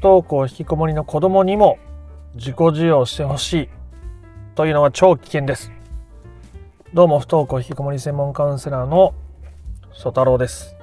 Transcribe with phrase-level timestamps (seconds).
[0.00, 1.78] 不登校引きこもりの子供にも
[2.34, 3.68] 自己授与をしてほしい
[4.54, 5.70] というのは超危険です。
[6.94, 9.12] どうも不登校引きこもり専門カウンセラーの
[9.92, 10.74] 曽太郎です。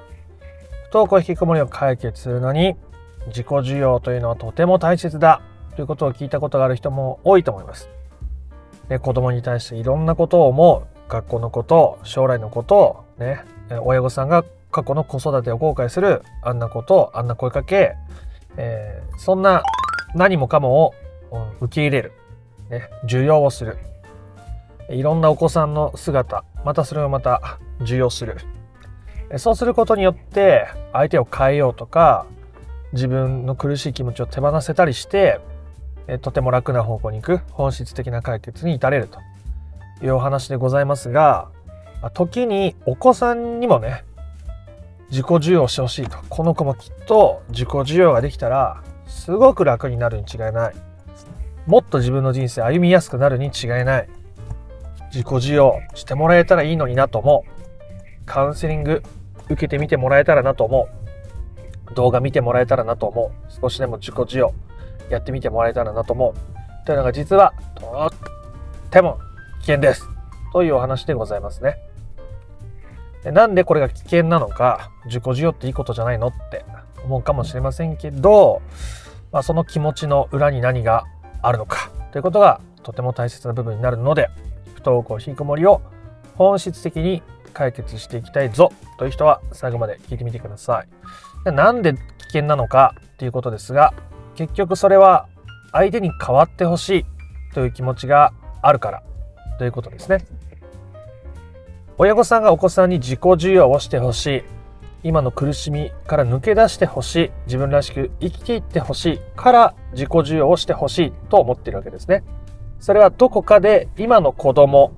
[0.92, 2.76] 不登校引きこもりを解決するのに
[3.26, 5.42] 自己授与というのはとても大切だ
[5.74, 7.90] ということを聞いたことがある人も多いと思います。
[8.88, 13.40] で子供に対していろんなことを思う学校のこと将来のことをね
[13.82, 17.96] 親御さんが過去の子育てを後悔するあんなことあんな声かけ、
[18.56, 19.62] えー、そんな
[20.14, 20.94] 何もかもを
[21.60, 22.12] 受け入れる、
[22.70, 23.78] ね、受容をする。
[24.90, 28.38] いろんなお子さんの姿またそれをまた受容する。
[29.36, 32.24] そうすることによって相手を変えようとか
[32.94, 35.40] 自分の苦しい気持ちを手放せたりして
[36.22, 37.40] とても楽な方向に行く。
[37.52, 39.20] 本質的な解決に至れると
[40.02, 41.50] いうお話でございますが
[42.14, 44.04] 時にお子さんにもね
[45.10, 46.18] 自己需要してほしいと。
[46.28, 50.74] この子もきっと自己需要ができたらすごく楽になるに違いない。
[51.66, 54.08] もっと自分の人生歩みやすくなるに違いない。
[55.10, 58.26] 自己需要してもらえたらいいのになと思う。
[58.26, 59.02] カウンセリング
[59.44, 60.88] 受けてみてもらえたらなと思
[61.90, 61.94] う。
[61.94, 63.52] 動画見てもらえたらなと思う。
[63.60, 64.52] 少しでも自己需要
[65.08, 66.86] やってみてもらえたらなと思う。
[66.86, 68.10] というのが実はと
[68.86, 69.18] っても
[69.60, 70.06] 危険です。
[70.52, 71.87] というお話でございますね。
[73.32, 76.64] なんでこれが危険なのか自己需要っていいことじゃないのって
[77.04, 78.62] 思うかもしれませんけど、
[79.32, 81.04] まあ、その気持ちの裏に何が
[81.42, 84.28] あるのかということがとても大切な部分になるので
[84.74, 85.82] 不登校引きこもりを
[86.36, 90.84] 本質的に解決していきたいぞという人は最後まで聞いてみてくださ
[91.46, 91.52] い。
[91.52, 93.94] なんで危険なのかっていうことですが
[94.34, 95.26] 結局それは
[95.72, 97.04] 相手に変わってほしい
[97.54, 99.02] という気持ちがあるから
[99.58, 100.24] ということですね。
[102.00, 104.42] 親御さんがお子さんに自己授与をしてほしい。
[105.02, 107.30] 今の苦しみから抜け出してほしい。
[107.46, 112.22] 自分らしく生きていってほしいから自己授与をしてほしいと思っているわけですね。
[112.78, 114.92] それはどこかで今の子供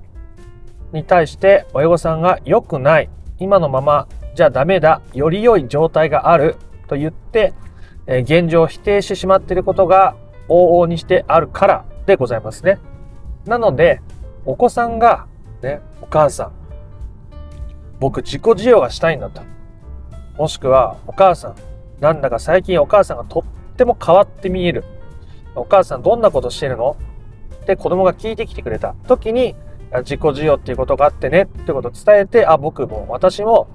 [0.93, 3.09] に対して親御さんが良くない。
[3.39, 5.01] 今のままじゃダメだ。
[5.15, 6.55] より良い状態がある
[6.87, 7.55] と言って、
[8.05, 10.15] 現状を否定してしまっていることが
[10.47, 12.77] 往々にしてあるからでございますね。
[13.47, 14.01] なので、
[14.45, 15.25] お子さんが
[15.63, 16.51] ね、お母さん、
[18.01, 19.43] 僕自己需要がしたいんだと。
[20.37, 21.55] もしくはお母さん、
[21.99, 24.83] なんだか最近お母さんがとっても変わって見える。
[25.53, 26.97] お母さんどんなことしてるの？
[27.61, 28.95] って子供が聞いてきてくれた。
[29.07, 29.55] 時に
[29.99, 31.43] 自己需要っていうことがあってね。
[31.43, 33.67] ってことを伝えて、あ、僕も私も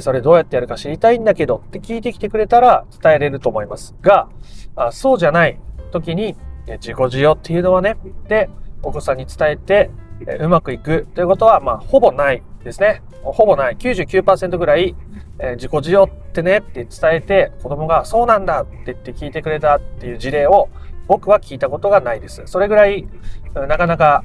[0.00, 1.62] それどうやってやるか知りたいんだけど。
[1.66, 3.94] って聞いてきてくれたら伝えれると思います。
[4.02, 4.28] が、
[4.76, 5.58] あそうじゃない。
[5.90, 6.36] 時に
[6.66, 7.96] 自己需要っていうのはね、
[8.28, 8.50] で、
[8.82, 9.90] お子さんに伝えて
[10.38, 11.08] うまくいく。
[11.14, 12.42] ということは、まあ、ほぼない。
[12.64, 13.02] ですね。
[13.22, 13.76] ほぼない。
[13.76, 14.94] 99%ぐらい、
[15.38, 20.68] えー、自己需要ってねって伝えて、子供がそうなんだって言って聞いてくれたっていう事例を
[21.06, 22.42] 僕は聞いたことがないです。
[22.46, 23.06] それぐらい、
[23.54, 24.24] なかなか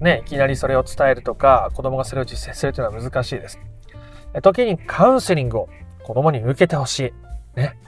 [0.00, 3.58] ね、いきなりそれを伝えるとか、子供がそれを実践するというのは難しいです。
[4.42, 5.68] 時にカウンセリングを
[6.02, 7.12] 子供に受けてほし
[7.56, 7.58] い。
[7.58, 7.78] ね。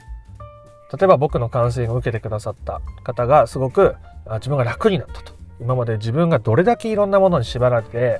[0.97, 3.95] 例えば僕のカウンセリングを受けてくださった方がすごく
[4.35, 5.36] 自分が楽になったと。
[5.59, 8.19] 今まで自分がどれだけいろんなものに縛られて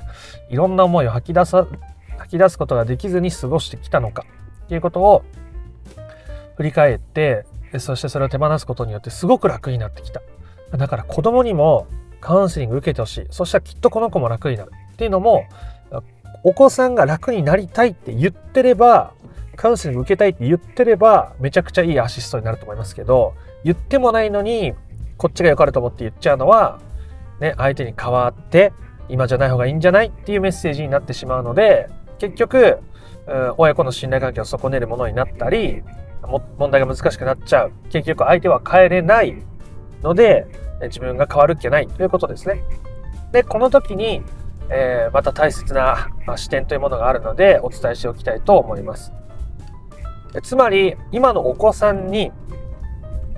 [0.49, 1.67] いろんな思いを吐き出さ
[2.17, 4.25] 吐き出すことができずに過ごしてきたのか
[4.65, 5.23] っていうことを
[6.55, 7.45] 振り返って
[7.79, 10.21] そしてそれを手放すことによってすごく楽になってきた。
[10.75, 11.87] だから子供にも
[12.19, 13.27] カウンセリング受けてほしい。
[13.29, 14.71] そしたらきっとこの子も楽になる。
[14.93, 15.45] っていうのも
[16.43, 19.13] お子さんが楽になりたいって言ってれば
[19.55, 23.33] カウンセリング受けたいって言ってればめちゃくちゃいいアシストになると思いますけど
[23.63, 24.73] 言ってもないのに
[25.17, 26.79] こっちが良かれと思って言っちゃうのは
[27.39, 28.73] ね、相手に代わって
[29.09, 32.79] 今じゃない方がいいんじゃないっていうメッセージになってしまうので結局、
[33.57, 35.83] 親子の信頼関係を損ねるものになったり
[36.57, 39.35] 問題が難しくなっちゃう結局相手は変えれない
[40.01, 40.47] ので
[40.83, 42.63] 自分が変わるっきゃないということですね。
[43.31, 44.21] でこの時に、
[44.69, 49.11] えー、また大切な、まあ、視点というものがあるのでお伝えしておきたいと思います。
[50.43, 52.31] つまり今のお子さんに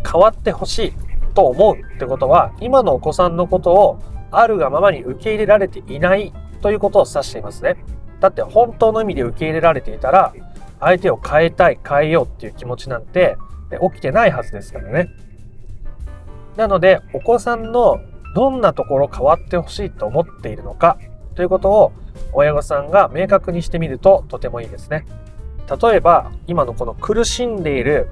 [0.10, 0.94] 変わってほしい
[1.40, 4.00] と思うってことは今のお子さんのことを
[4.30, 7.78] あるがままに受け入れられていないということを指していますね。
[8.20, 10.34] だって本当の意味で受け入れられていたら
[10.82, 13.38] 相手を変えたい変えようっていう気持ちなんて
[13.94, 15.08] 起きてないはずですからね。
[16.58, 18.02] なのでお子さんの
[18.36, 20.98] どんなところ変わってほしいと思っているのか
[21.36, 21.94] ということを
[22.34, 25.06] 親御さんが明確にしてみるととてもいいですね。
[25.82, 28.10] 例えば今のこの苦しんでいる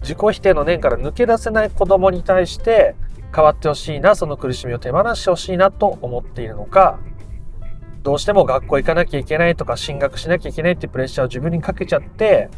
[0.00, 2.94] 自己否定の念から抜け出せない子供に対して
[3.34, 6.98] 変わってほしいな、その苦しみを手放してほしいなと思っているのか、
[8.02, 12.48] どうしても学校行かなきゃいけないとか進学しなきゃいけないっていうプレッシャーを自分にかけちゃって、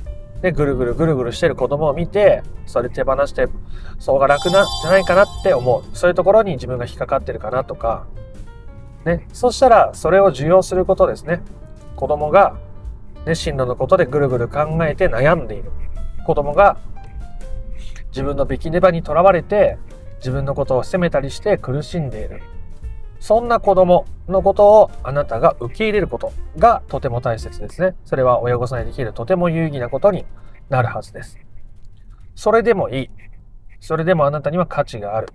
[0.42, 3.48] で、ぐるぐるぐるぐるしてる子供を見て、それ手放して、
[3.98, 5.96] そうが楽なんじゃないかなって思う。
[5.96, 8.06] そういうところに自分が引っかかってるかなとか、
[9.04, 9.26] ね。
[9.32, 11.42] そしたら、それを受容することですね。
[11.96, 12.56] 子供が、
[13.26, 15.70] ね、進路のことでぐるぐる考えて悩んでいる。
[16.26, 16.78] 子供が、
[18.10, 19.78] 自分のビキネバにとらわれて、
[20.18, 22.42] 自分のことを責めたりして苦しんでいる。
[23.20, 27.94] そんな子供のことをあなたが受け入れることがとても大切ですね。
[28.04, 30.24] それは親御さんにできるとても有意義なことに
[30.70, 31.38] なるはずです。
[32.34, 33.10] それでもいい。
[33.80, 35.28] それでもあなたには価値がある。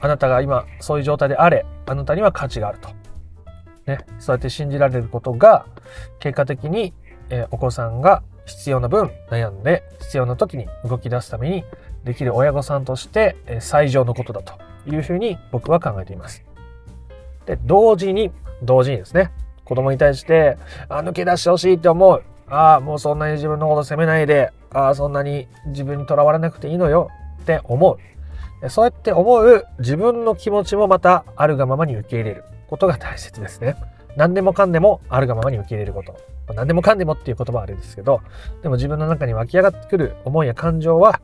[0.00, 2.90] あなたが今そういう状態であれ、あなたには価値があると。
[3.86, 5.64] ね、そうやって信じられることが
[6.20, 6.92] 結果的に、
[7.30, 11.64] えー、お子さんが必要な分悩んで必要な時に動き出すために
[12.04, 14.54] できる親御さんとして、最上のことだと
[14.90, 16.42] いうふうに僕は考えています。
[17.46, 19.30] で、同時に、同時にですね、
[19.64, 20.56] 子供に対して、
[20.88, 22.22] あ、抜け出してほしいって思う。
[22.48, 27.08] ああ、もうそんなに自分のこと責めないで、ああ、そんなに自分にとらわれなくていいのよ
[27.42, 27.98] って思う。
[28.70, 33.76] そうやって思う自分の気持ちもまたあるがままに受け入れることが大切ですね。
[34.18, 36.16] 何でもかんでもあるがままに受け入れること。
[36.52, 38.20] 何でもかんでもっていう言葉はあれですけど、
[38.62, 41.20] でも自分の中に湧き上がってくる思いや感情は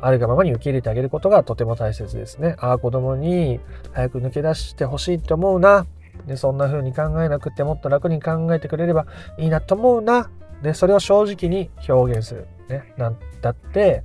[0.00, 2.56] あるがままに受け入れてあげることがとても大切ですね。
[2.58, 3.60] ああ、子供に
[3.92, 5.86] 早く抜け出してほしいって思うな。
[6.26, 9.06] で、そんな風に考えなくてもっと楽に考えてくれれば
[9.36, 10.30] いいなと思うな。
[10.62, 12.46] で、それを正直に表現する。
[12.70, 12.94] ね。
[12.96, 14.04] なんだって、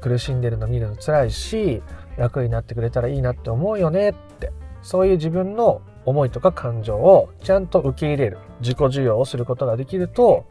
[0.00, 1.82] 苦しんでるの見るの辛いし、
[2.16, 4.50] 楽になってくれたらいいなって思うよねって。
[4.80, 8.38] そういう自分の思いとか感情をちゃんと受け入れる。
[8.60, 10.46] 自己授与をすることができると、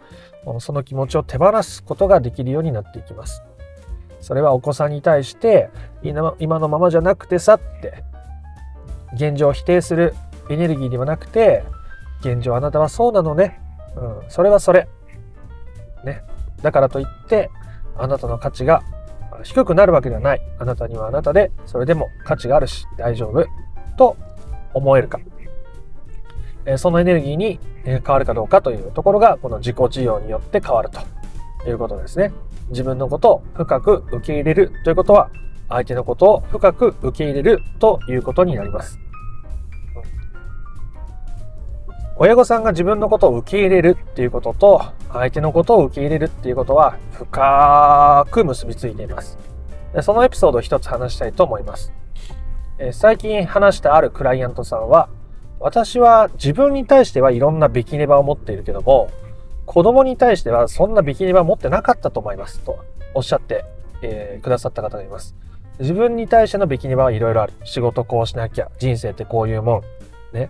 [0.60, 3.44] その気持ちを手放すことができるようになっていきます。
[4.22, 5.70] それはお子さんに対して
[6.04, 8.04] 今のままじゃなくてさって
[9.16, 10.14] 現状を否定する
[10.50, 11.64] エネルギーではなくて
[12.22, 13.60] 現状あなたはそうなのね、
[13.96, 14.88] うん、それはそれ、
[16.06, 16.22] ね、
[16.62, 17.50] だからといって
[17.98, 18.84] あなたの価値が
[19.44, 23.46] 低くなるわけではないあなたにはあなたでそれでも価値があるし大丈夫
[23.98, 24.16] と
[24.74, 25.20] 思えるか
[26.78, 31.00] そのエネルギーに変わるかどうかというところがこの自己需要によって変わると
[31.70, 32.32] いうことですね。
[32.70, 35.30] 自分のことを深く受け入れるということは、
[35.70, 39.00] 相手のことを深く受け入れるということになります。
[42.18, 44.82] 親御さんが自分のことを受け入れるっていうことと、
[45.12, 49.38] 相手のことを受け入れるっていうことは深く結びついています。
[50.02, 51.92] そのエピソードを一つ話したいと思います。
[52.92, 55.10] 最近話したあるクライアントさんは、
[55.62, 59.10] 私は自分に対してはいろんなべきネバを持っているけども、
[59.66, 63.64] 子供に対してはそんなビキニは持ってなかったと思いますとおっしゃって、
[64.02, 65.36] えー、くださった方がいます。
[65.80, 67.54] 自分に対してのビキニはいろいろある。
[67.64, 68.70] 仕事こうしなきゃ。
[68.80, 69.84] 人生ってこういうも
[70.34, 70.36] ん。
[70.36, 70.50] ね。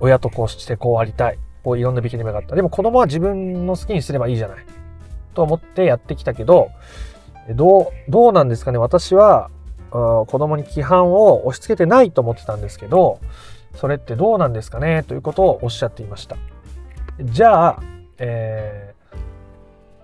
[0.00, 1.38] 親とこうしてこうありたい。
[1.62, 2.54] こういろんなビキニがあった。
[2.54, 4.66] でも子供は自分の好きにすればいいじゃない。
[5.34, 6.70] と思ってやってきたけど、
[7.50, 8.78] どう、どうなんですかね。
[8.78, 9.50] 私は、
[9.90, 13.20] 子供に規範を押し付けてないと思ってたんですけど、
[13.74, 15.02] それってどうなんですかね？
[15.02, 16.36] ということをおっしゃっていました。
[17.20, 17.82] じゃあ、
[18.18, 19.16] えー、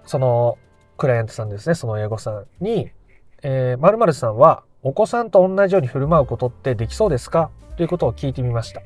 [0.07, 0.59] その
[0.97, 2.91] クライアントさんですね、その親御さんに、
[3.43, 7.51] えー、〇〇さんはお子さんと同じように振る舞うことってできそうですか？
[7.77, 8.83] ということを聞いてみました。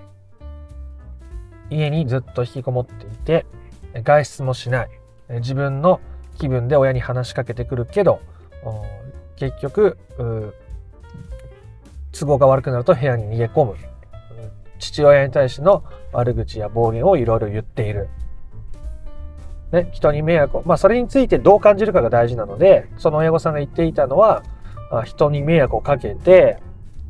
[1.70, 3.46] 家にずっと引きこもっていて、
[4.02, 4.90] 外出もしない。
[5.30, 6.00] 自分の
[6.38, 8.20] 気分で親に話しかけてくるけど、
[9.36, 9.98] 結局、
[12.12, 13.76] 都合が悪くなると部屋に逃げ込む。
[14.78, 18.08] 父親に対しての悪口や暴言をいろいろ言っている。
[19.72, 24.42] ね、人に迷惑を、まあそれについてどう感じるかが大事なので、その親御さんが言っていたのは、
[24.90, 26.58] あ人に迷惑をかけて、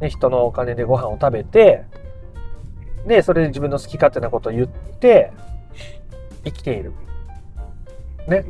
[0.01, 1.85] ね、人のお金でご飯を食べて、
[3.07, 5.33] で、それで自分の好き勝手なことを言って、
[6.45, 6.93] 生きている。
[8.29, 8.45] ね。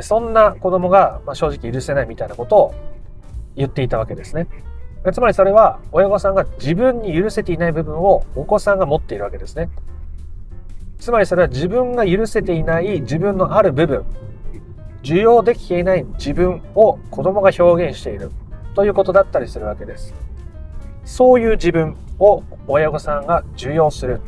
[0.00, 2.74] そんな子供が、まあ、正直許せないみたいなことを
[3.56, 4.46] 言っていたわけですね。
[5.12, 9.70] つまりそれは親御さんが自分に許せていない部分をお子さんが持っているわけですね。
[10.98, 14.04] つまりそれは自分が許せていない自分のある部分、
[15.02, 18.30] 受容できていない自分を子供が表現している
[18.74, 20.14] ということだったりするわけです。
[21.06, 24.20] そういう自分を親御さんが受容する。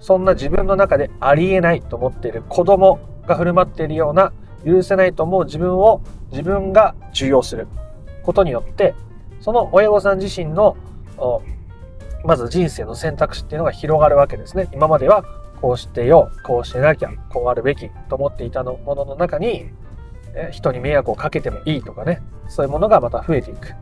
[0.00, 4.34] そんな自分の中でありえないと思っている子供が振る舞っているような
[4.66, 7.66] 許せないと思う自分を自分が受容する
[8.22, 8.94] ことによって
[9.44, 10.74] その親御さん自身の
[12.24, 14.70] まず人生の選択肢っていうのが広がるわけですね。
[14.72, 15.22] 今までは
[15.60, 19.66] こうしてよ、こうしてなきゃ、こうあるべきと思っていたのものの中に、
[20.50, 23.74] 人に迷惑をかけてもいいとかね、そういうものがまた増えていく。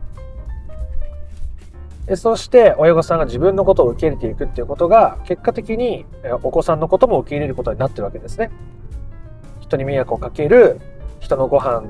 [2.07, 6.05] でそして親御さんが自分のことを受け入れていくっていうことが結果的に
[6.41, 8.51] お子さんのことも受け入れることになってるわけですね。
[9.61, 10.81] 人に迷惑をかける
[11.21, 11.87] 人のご飯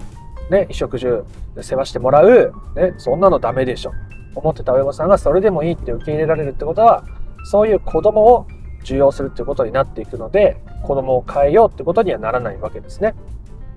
[0.49, 1.25] ね衣食住
[1.61, 3.93] 世話してもらう、ね、そんなのダメでしょ
[4.35, 7.03] 思ってた親御さんがそれでもいいって受け入れられるってことは
[7.45, 8.47] そういう子供を
[8.81, 13.15] 受容するってことになっていくので子供を変えようってことにはならないわけですね。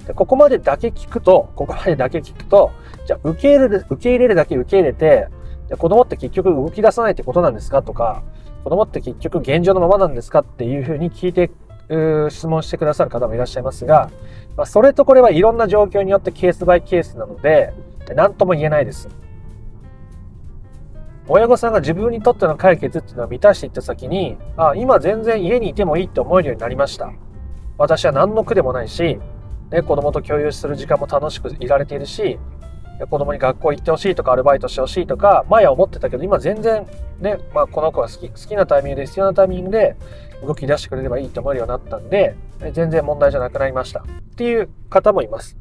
[0.06, 2.73] でここまでだけ聞くとここまでだけ聞くと
[3.06, 5.28] じゃあ受け入れる受け入れるだけ受け入れて
[5.78, 8.23] 子供って結局動き出さないってことなんですかとか
[8.62, 11.50] 子供って結局現状のままなんですかっていうふうに聞いて
[12.30, 14.10] 質問してくださる方もいらっしゃいますが、
[14.56, 17.72] まあ、それとこれはいろんな状況によってケースバイケースなので
[18.14, 19.08] 何とも言えないです。
[21.28, 27.10] 親御さんが自分にとっての解決っていうのを満たしていった先に、あ、今全然家にいてもいいって思えるようになりました。
[27.78, 29.18] 私は何の苦でもないし、
[29.72, 32.38] ね、子供と共有する時間も楽しくいられているし、
[33.10, 36.86] 子供に学校行ってほしいとかアルバイトしてほしいとか前は思ってたけど今全然
[37.20, 39.96] ね、まあ、この子が好き好きなタイミングで必要なタイミングで
[40.42, 42.34] 動き出してくれればいいと思えるようになったんで
[42.72, 44.00] 全然問題じゃなくなりました。
[44.00, 44.04] っ
[44.36, 45.56] ていう方もいます。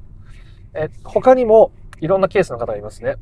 [0.74, 3.16] え他にもいろんなケースの方がいますね。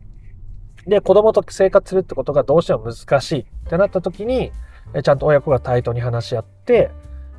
[0.88, 3.40] で子供と生活するってことがどうしても難しい。
[3.42, 4.52] ってなった時に
[5.04, 6.92] ちゃんと親子が対等に話し合って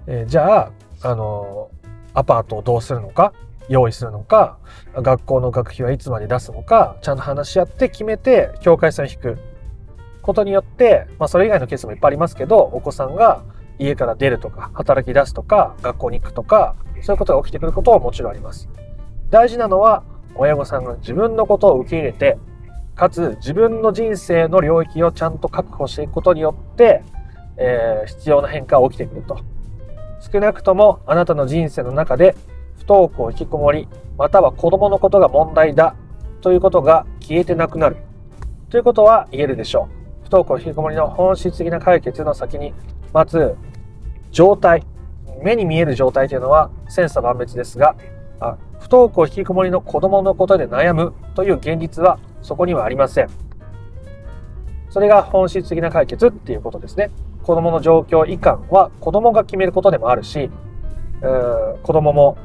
[0.06, 0.70] えじゃ
[1.02, 1.70] ああの
[2.14, 3.32] アパートをどうするのか？
[3.68, 4.58] 用意するのか？
[4.94, 6.96] 学校の学費はいつまで出すのか？
[7.02, 9.38] ちゃんと話し合って決めて境界線を引く
[10.22, 13.42] ことによって、まあ、それ以外のケースもいっぱいありますけどお子さんが
[13.78, 18.68] 家から出るとか働き出すとか学校に行くとかそういうことが起きてくることはもちろんあります。
[19.30, 20.04] 大事なのは
[20.36, 22.38] 親御さんが自分のことを受け入れて
[22.94, 27.02] かつ自分の人生の領域をちゃんと確保していくことによって、
[27.56, 29.38] えー、必要な変化が起きてくると。
[30.32, 32.34] 少なくともあなたの人生の中で
[32.78, 35.96] 不登校引きこもりまたは子供のことが問題だ
[36.40, 37.96] ということが消えてなくなる。
[38.70, 40.04] ということは言えるでしょう。
[40.24, 42.72] 不登校引きこもりの本質的な解決の先に
[43.14, 43.56] まず
[44.30, 44.84] 状態
[45.42, 47.96] 目に見える状態というのは千差万別ですが
[48.84, 53.30] 不登校引きこもりの子供のことで悩むという現実はそこにはありません。
[54.90, 57.10] それが本質的な解決っていうことですね。
[57.42, 60.50] 子供の状況以下は子供が決めることでもあるし、
[61.22, 62.36] えー、子供も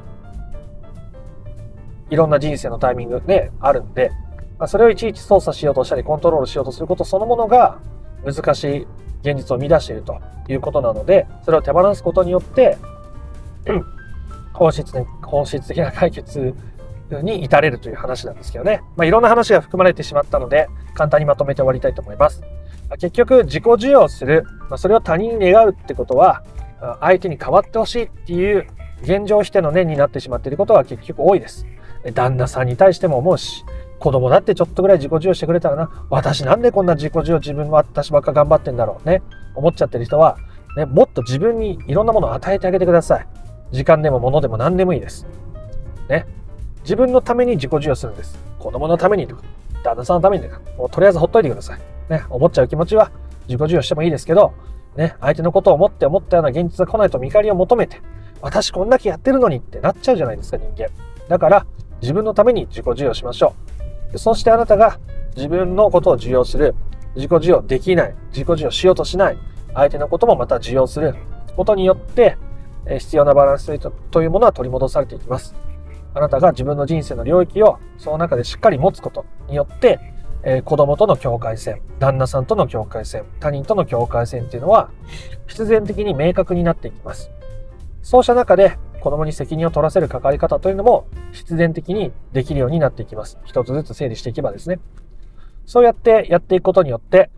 [2.10, 4.12] いろんな人生のタイミングであるんで、
[4.58, 7.80] ま、それをいちいち操作しようとしたりコントロールしようとすることそのものが
[8.26, 8.88] 難しい
[9.22, 12.78] 現実を生み出しているということなのでそれを手放すことによって、
[14.54, 16.56] 本質的本質的な解決
[17.24, 22.42] に至れるという話なんですけどね、まあ、いろんな話が含まれてしまったので簡単にまとめて終わりたいと思います。
[22.98, 26.44] 結局自己需要する、まあ、それを他人に願うってことは
[27.00, 28.68] 相手に変わってほしいっていう
[29.04, 31.66] 現状否定の念になってしまっていることが結局多いです。
[32.14, 33.64] 旦那さんに対しても思うし、
[34.00, 39.22] 子供だってちょっとぐらい自己授与してくれたらな、私なんでこんな自己授与自分は私ばっか頑張ってんだろうね、
[39.56, 40.38] 思っちゃってる人は、
[40.78, 43.28] ね、もっと自分にいろんなものを与えてあげてください。
[43.72, 45.28] 時間でも物でも何でもいいです。
[46.08, 46.26] ね。
[46.84, 48.40] 自分のために自己授与するんです。
[48.58, 49.44] 子供のためにとか、
[49.84, 51.80] 旦那さんのためにとか、もうとりあえずほっといてください。
[52.10, 52.24] ね。
[52.30, 53.12] 思っちゃう気持ちは
[53.48, 54.54] 自己授与してもいいですけど、
[54.96, 55.16] ね。
[55.20, 58.02] 相手のことを思って思ったような現実が来ないと見返りを求めて、
[58.42, 60.90] 私こんだけやってるのにってなっちゃうじゃないですか、人間。
[61.28, 61.66] だから、
[62.02, 63.79] 自分のために自己授与しましょう。
[64.16, 65.00] そしてあなたが
[65.36, 66.76] 自分のことを受容する、
[67.16, 69.38] 自己授与できない、自己授与しようとしない、
[69.74, 71.16] 相手のこともまた受容する
[71.56, 72.38] ことによって、
[72.98, 75.56] 必要なバランスというものは取り戻されていきます。
[76.14, 80.00] あなたが自分の人生の領域をその中でしっかり持つことによって、
[80.42, 84.90] えー、子供との境界線、旦那さんとの境界線、他人との境界線っていうのは
[85.48, 87.30] 必然的に明確になっていきます。
[88.02, 93.40] そうした中で子供に責任を取らせる関わり方というのも必然的にできるようになっていきます。
[93.46, 94.80] 一つずつ整理していけばですね。
[95.66, 97.30] そうやってやっていくことによって、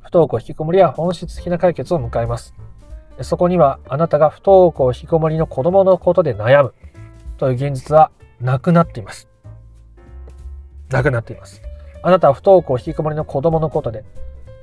[0.00, 2.54] 不登校引きこもりは本質的な解決を迎えます。
[3.22, 6.74] そこにはあなたが不登校引きこもりの子供のことで悩む
[7.36, 8.10] という現実は
[8.40, 9.28] なくなっています。
[10.90, 11.62] なくなっています。
[12.02, 14.04] あなたは不登校引きこもりの子供のことで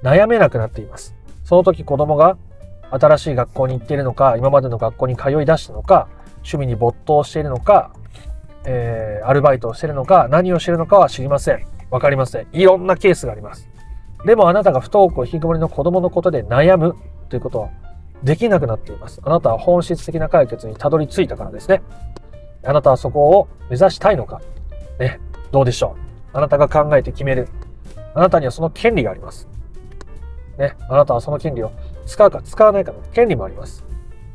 [0.01, 1.15] 悩めなくなっています。
[1.43, 2.37] その時子供が
[2.91, 7.91] 新しい学校に行っているのか、今までの学校に通い出したのか、趣味に没頭しているのか、
[8.65, 11.65] えー、アルバイトをしているのか、何をしているのかは知りません。
[11.89, 12.47] わかりません。
[12.51, 13.69] いろんなケースがあります。
[14.25, 16.95] でもあなたが不登校引きこもりの子供のことで悩む
[17.29, 17.69] ということは
[18.23, 19.21] できなくなっています。
[19.23, 21.81] あなたは本質的な解決にたどり着いたからですね。
[22.63, 24.41] あなたはそこを目指したいのか。
[24.99, 25.19] ね。
[25.51, 25.95] どうでしょ
[26.33, 26.37] う。
[26.37, 27.47] あなたが考えて決める。
[28.13, 29.47] あなたにはその権利があります。
[30.57, 30.75] ね。
[30.89, 31.71] あなたはその権利を
[32.07, 33.85] 使うか使わないかの権利もあります。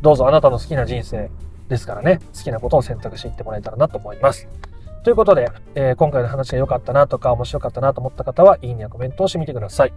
[0.00, 1.30] どうぞあなたの好きな人生
[1.68, 4.46] ですからね、好きなことを選択していってもらえたらなと思います。
[5.04, 9.92] ということで、えー、今回の話が良かったなとか面白かったなと思った方は、いいねやコメントをしてみてください。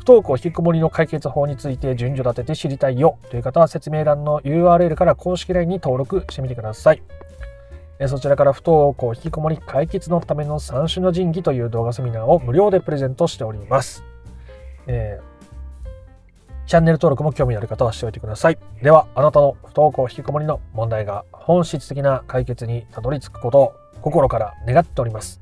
[0.00, 7.02] 不登校引きこもりの解決法について順序立てて知りたいよという方は説明欄の URL から公式 LINE に登録してみてください。
[8.06, 14.04] そちらから不登校引きこもり解決のための三種の神器という動画セミナーを無料でプレゼントしております。
[14.86, 15.27] えー、
[16.68, 18.58] チャンネル登録も興味のある方はしておいてください。
[18.82, 23.72] では、あなたの不登校引きこもりの問題が本質的な解決にたどり着くことを
[24.02, 25.40] 心から願っております。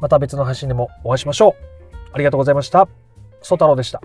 [0.00, 1.54] また別の配信でもお会いしましょう。
[2.12, 2.88] ありがとうございました。
[3.40, 4.02] ソ太郎でした。